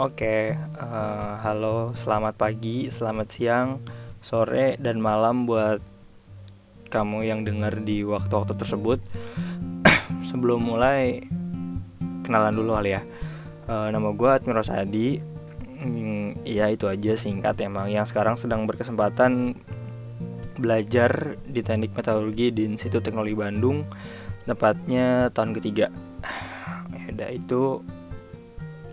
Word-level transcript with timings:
Oke, 0.00 0.56
uh, 0.56 1.36
halo, 1.44 1.92
selamat 1.92 2.40
pagi, 2.40 2.88
selamat 2.88 3.28
siang, 3.28 3.76
sore, 4.24 4.80
dan 4.80 4.96
malam 4.96 5.44
buat 5.44 5.84
kamu 6.88 7.28
yang 7.28 7.44
dengar 7.44 7.76
di 7.76 8.00
waktu-waktu 8.00 8.56
tersebut. 8.56 9.04
Sebelum 10.32 10.64
mulai, 10.64 11.20
kenalan 12.24 12.56
dulu 12.56 12.72
kali 12.72 12.96
ya. 12.96 13.04
Uh, 13.68 13.92
nama 13.92 14.16
gue 14.16 14.28
Admir 14.32 14.56
Rosadi. 14.56 15.20
Hmm, 15.76 16.40
iya 16.48 16.72
itu 16.72 16.88
aja 16.88 17.12
singkat 17.12 17.60
emang. 17.60 17.92
Yang 17.92 18.16
sekarang 18.16 18.40
sedang 18.40 18.64
berkesempatan 18.64 19.52
belajar 20.56 21.36
di 21.44 21.60
teknik 21.60 21.92
metalurgi 21.92 22.48
di 22.48 22.64
Institut 22.64 23.04
Teknologi 23.04 23.36
Bandung, 23.36 23.84
tepatnya 24.48 25.28
tahun 25.36 25.52
ketiga. 25.52 25.92
Ya 27.12 27.28
itu 27.28 27.84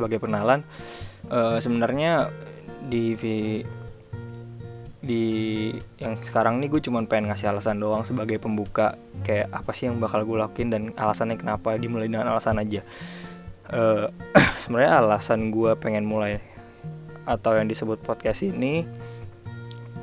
sebagai 0.00 0.16
pengenalan. 0.16 0.64
Uh, 1.28 1.60
sebenarnya 1.60 2.32
di 2.88 3.12
di 5.00 5.24
yang 5.96 6.20
sekarang 6.20 6.60
nih 6.60 6.68
gue 6.68 6.80
cuma 6.84 7.00
pengen 7.08 7.32
ngasih 7.32 7.48
alasan 7.48 7.80
doang 7.80 8.04
sebagai 8.04 8.36
pembuka 8.36 9.00
kayak 9.24 9.48
apa 9.48 9.72
sih 9.72 9.88
yang 9.88 9.96
bakal 9.96 10.28
gue 10.28 10.36
lakuin 10.36 10.68
dan 10.68 10.82
alasannya 10.92 11.40
kenapa 11.40 11.72
dimulai 11.80 12.04
dengan 12.04 12.28
alasan 12.28 12.60
aja 12.60 12.84
uh, 13.72 14.12
sebenarnya 14.62 15.00
alasan 15.00 15.48
gue 15.48 15.72
pengen 15.80 16.04
mulai 16.04 16.36
atau 17.24 17.56
yang 17.56 17.64
disebut 17.64 18.04
podcast 18.04 18.44
ini 18.44 18.84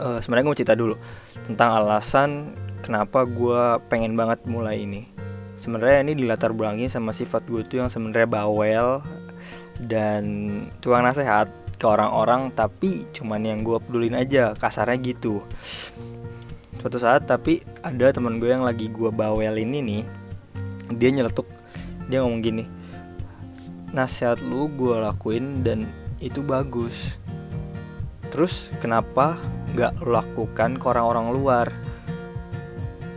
uh, 0.00 0.16
sebenarnya 0.24 0.44
gue 0.48 0.52
mau 0.52 0.60
cerita 0.64 0.76
dulu 0.76 0.96
tentang 1.44 1.70
alasan 1.76 2.56
kenapa 2.80 3.28
gue 3.28 3.76
pengen 3.92 4.16
banget 4.16 4.48
mulai 4.48 4.80
ini 4.80 5.04
sebenarnya 5.60 6.08
ini 6.08 6.12
dilatar 6.24 6.56
belakangi 6.56 6.88
sama 6.88 7.12
sifat 7.12 7.44
gue 7.52 7.68
tuh 7.68 7.84
yang 7.84 7.92
sebenarnya 7.92 8.24
bawel 8.24 9.04
dan 9.82 10.24
tukang 10.80 11.04
nasihat 11.04 11.52
ke 11.76 11.84
orang-orang 11.84 12.48
tapi 12.56 13.04
cuman 13.12 13.44
yang 13.44 13.60
gue 13.60 13.76
pedulin 13.76 14.16
aja 14.16 14.56
kasarnya 14.56 14.96
gitu. 15.00 15.44
Suatu 16.80 16.96
saat 16.96 17.28
tapi 17.28 17.60
ada 17.84 18.08
teman 18.12 18.40
gue 18.40 18.48
yang 18.48 18.64
lagi 18.64 18.88
gue 18.88 19.10
bawel 19.12 19.60
ini 19.60 19.78
nih 19.84 20.02
dia 20.96 21.10
nyeletuk. 21.12 21.48
Dia 22.08 22.24
ngomong 22.24 22.40
gini 22.40 22.64
nasihat 23.94 24.42
lu 24.44 24.68
gue 24.72 24.96
lakuin 24.98 25.64
dan 25.64 25.88
itu 26.20 26.40
bagus. 26.40 27.20
Terus 28.32 28.68
kenapa 28.82 29.40
nggak 29.76 30.04
lakukan 30.04 30.80
ke 30.80 30.84
orang-orang 30.84 31.26
luar? 31.32 31.66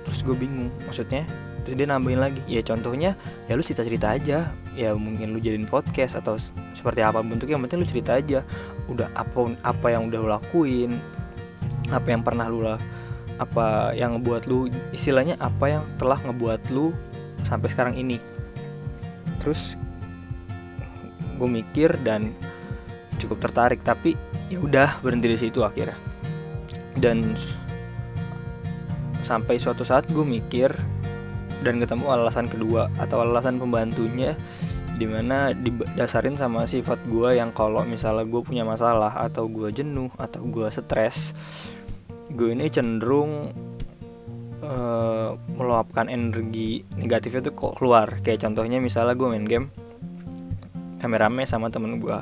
Terus 0.07 0.19
gue 0.23 0.35
bingung 0.35 0.71
maksudnya 0.87 1.23
terus 1.63 1.75
dia 1.75 1.88
nambahin 1.88 2.21
lagi 2.21 2.41
ya 2.47 2.61
contohnya 2.63 3.13
ya 3.47 3.53
lu 3.57 3.63
cerita 3.63 3.83
cerita 3.83 4.15
aja. 4.15 4.52
Ya 4.77 4.95
mungkin 4.95 5.35
lu 5.35 5.43
jadiin 5.43 5.67
podcast 5.67 6.15
atau 6.15 6.39
seperti 6.71 7.03
apa 7.03 7.19
bentuknya 7.19 7.59
yang 7.59 7.63
penting 7.67 7.83
lu 7.83 7.88
cerita 7.88 8.15
aja. 8.15 8.39
Udah 8.88 9.11
apa 9.13 9.53
apa 9.65 9.87
yang 9.91 10.07
udah 10.07 10.19
lu 10.19 10.30
lakuin 10.30 10.91
apa 11.89 12.07
yang 12.13 12.21
pernah 12.21 12.45
lu 12.45 12.61
lah 12.61 12.77
apa 13.41 13.95
yang 13.95 14.19
ngebuat 14.19 14.45
lu 14.45 14.69
istilahnya 14.91 15.39
apa 15.39 15.80
yang 15.80 15.83
telah 15.95 16.19
ngebuat 16.21 16.69
lu 16.69 16.91
sampai 17.47 17.67
sekarang 17.71 17.95
ini. 17.95 18.19
Terus 19.39 19.80
gue 21.39 21.47
mikir 21.47 21.95
dan 22.03 22.35
cukup 23.15 23.39
tertarik 23.39 23.80
tapi 23.80 24.19
ya 24.52 24.59
udah 24.59 24.99
berhenti 24.99 25.27
di 25.31 25.39
situ 25.39 25.63
akhirnya. 25.63 25.95
Dan 26.99 27.31
sampai 29.23 29.55
suatu 29.55 29.87
saat 29.87 30.09
gue 30.11 30.25
mikir 30.25 30.75
dan 31.65 31.79
ketemu 31.79 32.05
alasan 32.07 32.47
kedua 32.47 32.88
atau 32.99 33.23
alasan 33.23 33.59
pembantunya 33.59 34.35
di 34.99 35.07
mana 35.07 35.55
didasarin 35.55 36.35
sama 36.35 36.67
sifat 36.67 36.99
gue 37.07 37.39
yang 37.39 37.55
kalau 37.55 37.88
misalnya 37.88 38.27
gue 38.27 38.41
punya 38.43 38.67
masalah 38.67 39.15
atau 39.15 39.47
gue 39.47 39.71
jenuh 39.71 40.11
atau 40.19 40.43
gue 40.43 40.67
stres 40.67 41.31
gue 42.30 42.52
ini 42.52 42.67
cenderung 42.69 43.49
uh, 44.61 45.33
meluapkan 45.55 46.08
energi 46.11 46.86
negatif 46.93 47.42
itu 47.42 47.49
kok 47.55 47.81
keluar. 47.81 48.21
Kayak 48.21 48.45
contohnya 48.45 48.77
misalnya 48.77 49.17
gue 49.17 49.27
main 49.27 49.47
game 49.47 49.67
rame-rame 50.99 51.47
sama 51.47 51.71
temen 51.71 51.95
gue 52.03 52.20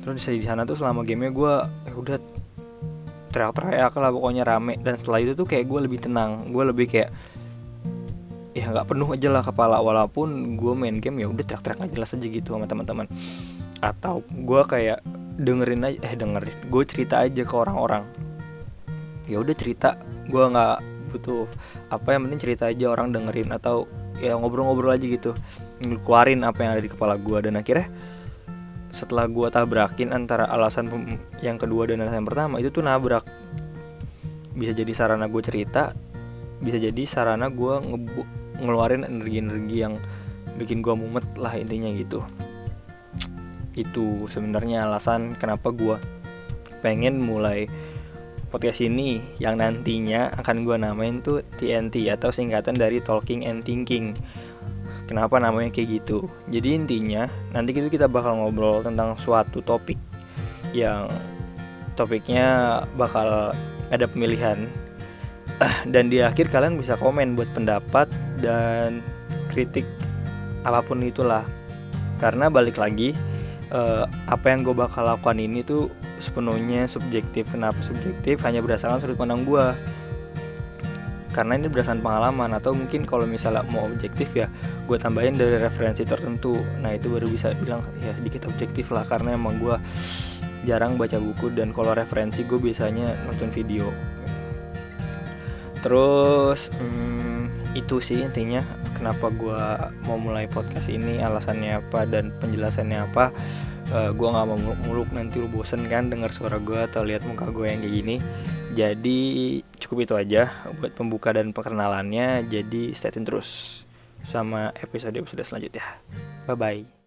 terus 0.00 0.24
di 0.24 0.40
sana 0.40 0.64
tuh 0.64 0.72
selama 0.72 1.04
gamenya 1.04 1.28
gue 1.36 1.54
eh, 1.92 1.94
udah 1.94 2.16
teriak-teriak 3.28 3.92
lah 3.92 4.10
pokoknya 4.10 4.42
rame. 4.48 4.80
Dan 4.80 4.96
setelah 4.98 5.20
itu 5.20 5.32
tuh 5.36 5.46
kayak 5.46 5.68
gue 5.68 5.80
lebih 5.86 5.98
tenang 6.02 6.50
gue 6.50 6.64
lebih 6.64 6.86
kayak 6.88 7.12
ya 8.60 8.68
nggak 8.68 8.92
penuh 8.92 9.08
aja 9.08 9.28
lah 9.32 9.40
kepala 9.40 9.80
walaupun 9.80 10.60
gue 10.60 10.72
main 10.76 11.00
game 11.00 11.24
ya 11.24 11.32
udah 11.32 11.40
teriak-teriak 11.48 11.80
nggak 11.80 11.92
jelas 11.96 12.12
aja 12.12 12.26
gitu 12.28 12.48
sama 12.52 12.68
teman-teman. 12.68 13.08
Atau 13.80 14.20
gue 14.28 14.62
kayak 14.68 15.00
dengerin 15.40 15.88
aja 15.88 15.98
eh 16.04 16.12
dengerin 16.12 16.68
gue 16.68 16.82
cerita 16.84 17.24
aja 17.24 17.40
ke 17.40 17.54
orang-orang. 17.56 18.04
Ya 19.24 19.40
udah 19.40 19.56
cerita 19.56 19.96
gue 20.28 20.44
nggak 20.44 20.76
butuh 21.10 21.48
apa 21.88 22.08
yang 22.12 22.28
penting 22.28 22.40
cerita 22.44 22.68
aja 22.68 22.92
orang 22.92 23.16
dengerin 23.16 23.48
atau 23.56 23.88
ya 24.20 24.36
ngobrol-ngobrol 24.36 24.92
aja 24.92 25.08
gitu. 25.08 25.32
Ngeluarin 25.80 26.44
apa 26.44 26.60
yang 26.60 26.70
ada 26.76 26.82
di 26.84 26.92
kepala 26.92 27.16
gue 27.16 27.38
dan 27.40 27.56
akhirnya 27.56 27.88
setelah 28.92 29.24
gue 29.24 29.48
tabrakin 29.48 30.12
antara 30.12 30.44
alasan 30.50 30.90
yang 31.40 31.56
kedua 31.56 31.88
dan 31.88 32.04
alasan 32.04 32.20
yang 32.20 32.28
pertama 32.28 32.60
itu 32.60 32.68
tuh 32.68 32.84
nabrak. 32.84 33.24
Bisa 34.52 34.76
jadi 34.76 34.92
sarana 34.92 35.24
gue 35.24 35.40
cerita 35.40 35.96
bisa 36.60 36.76
jadi 36.76 37.02
sarana 37.08 37.48
gue 37.48 37.74
ngeluarin 38.60 39.08
energi-energi 39.08 39.76
yang 39.80 39.96
bikin 40.60 40.84
gue 40.84 40.92
mumet 40.92 41.24
lah 41.40 41.56
intinya 41.56 41.88
gitu. 41.96 42.20
Itu 43.74 44.28
sebenarnya 44.28 44.84
alasan 44.84 45.34
kenapa 45.40 45.72
gue 45.72 45.96
pengen 46.84 47.20
mulai 47.20 47.68
podcast 48.50 48.82
ini 48.82 49.22
yang 49.38 49.62
nantinya 49.62 50.34
akan 50.34 50.66
gue 50.66 50.76
namain 50.76 51.22
tuh 51.22 51.40
TNT 51.56 52.10
atau 52.10 52.34
singkatan 52.34 52.74
dari 52.74 52.98
Talking 52.98 53.46
and 53.46 53.62
Thinking. 53.62 54.12
Kenapa 55.06 55.42
namanya 55.42 55.74
kayak 55.74 56.02
gitu? 56.02 56.30
Jadi 56.50 56.78
intinya 56.78 57.26
nanti 57.50 57.74
itu 57.74 57.90
kita 57.90 58.06
bakal 58.06 58.38
ngobrol 58.38 58.82
tentang 58.82 59.14
suatu 59.18 59.58
topik 59.62 59.98
yang 60.70 61.10
topiknya 61.98 62.80
bakal 62.94 63.50
ada 63.90 64.06
pemilihan 64.06 64.70
dan 65.92 66.08
di 66.08 66.24
akhir 66.24 66.48
kalian 66.48 66.80
bisa 66.80 66.96
komen 66.96 67.36
buat 67.36 67.48
pendapat 67.52 68.08
dan 68.40 69.04
kritik 69.52 69.84
apa 70.64 70.80
pun 70.84 71.04
itulah. 71.04 71.44
Karena 72.20 72.52
balik 72.52 72.76
lagi 72.76 73.16
uh, 73.72 74.04
apa 74.28 74.52
yang 74.52 74.64
gue 74.64 74.76
bakal 74.76 75.08
lakukan 75.08 75.40
ini 75.40 75.64
tuh 75.64 75.88
sepenuhnya 76.20 76.84
subjektif. 76.84 77.48
Kenapa 77.52 77.80
subjektif? 77.80 78.44
Hanya 78.44 78.60
berdasarkan 78.60 79.00
sudut 79.00 79.16
pandang 79.16 79.44
gue 79.44 79.64
karena 81.30 81.54
ini 81.54 81.70
berdasarkan 81.70 82.02
pengalaman 82.02 82.50
atau 82.58 82.74
mungkin 82.74 83.06
kalau 83.06 83.22
misalnya 83.22 83.62
mau 83.70 83.86
objektif 83.86 84.34
ya 84.34 84.50
gue 84.90 84.98
tambahin 84.98 85.38
dari 85.38 85.56
referensi 85.62 86.02
tertentu. 86.02 86.58
Nah 86.82 86.92
itu 86.92 87.08
baru 87.08 87.30
bisa 87.30 87.54
bilang 87.56 87.86
ya 88.02 88.12
sedikit 88.12 88.50
objektif 88.50 88.90
lah. 88.92 89.06
Karena 89.06 89.38
emang 89.38 89.56
gue 89.56 89.76
jarang 90.68 91.00
baca 91.00 91.16
buku 91.16 91.56
dan 91.56 91.72
kalau 91.72 91.96
referensi 91.96 92.44
gue 92.44 92.60
biasanya 92.60 93.08
nonton 93.24 93.48
video 93.48 93.88
terus 95.80 96.68
hmm, 96.76 97.74
itu 97.78 98.02
sih 98.02 98.20
intinya 98.26 98.62
kenapa 98.98 99.30
gue 99.30 99.62
mau 100.04 100.18
mulai 100.18 100.50
podcast 100.50 100.90
ini 100.90 101.22
alasannya 101.22 101.80
apa 101.80 102.04
dan 102.06 102.34
penjelasannya 102.42 102.98
apa. 103.10 103.32
Uh, 103.90 104.06
eh, 104.06 104.10
gue 104.14 104.28
nggak 104.28 104.46
mau 104.46 104.58
muluk 104.86 105.10
nanti 105.10 105.42
lu 105.42 105.50
bosen 105.50 105.82
kan 105.90 106.06
dengar 106.10 106.30
suara 106.30 106.62
gue 106.62 106.78
atau 106.78 107.02
lihat 107.02 107.26
muka 107.26 107.50
gue 107.50 107.66
yang 107.66 107.80
kayak 107.82 107.94
gini. 107.94 108.16
Jadi 108.70 109.20
cukup 109.82 110.06
itu 110.06 110.14
aja 110.14 110.42
buat 110.78 110.94
pembuka 110.94 111.34
dan 111.34 111.50
perkenalannya. 111.50 112.46
Jadi 112.46 112.94
stay 112.94 113.10
tune 113.10 113.26
terus 113.26 113.82
sama 114.22 114.70
episode 114.78 115.16
episode 115.18 115.42
selanjutnya. 115.42 115.86
Bye 116.46 116.58
bye 116.58 116.99